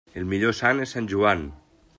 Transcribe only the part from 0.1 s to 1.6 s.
El millor sant és Sant Joan.